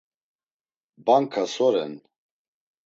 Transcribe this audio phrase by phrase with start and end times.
[1.11, 1.93] Banka so ren?